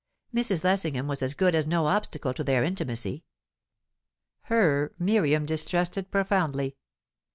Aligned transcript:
Mrs. 0.33 0.63
Lessingham 0.63 1.05
was 1.07 1.21
as 1.21 1.35
good 1.35 1.53
as 1.53 1.67
no 1.67 1.85
obstacle 1.85 2.33
to 2.33 2.43
their 2.43 2.63
intimacy; 2.63 3.23
her, 4.45 4.93
Miriam 4.97 5.45
distrusted 5.45 6.09
profoundly. 6.09 6.75